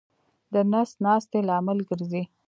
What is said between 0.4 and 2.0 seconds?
د نس ناستې لامل